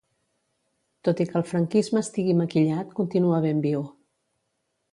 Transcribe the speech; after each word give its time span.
Tot 1.07 1.19
i 1.25 1.27
que 1.33 1.37
el 1.41 1.45
franquisme 1.49 2.03
estigui 2.05 2.35
maquillat, 2.39 2.97
continua 3.01 3.43
ben 3.47 3.61
viu. 3.67 3.85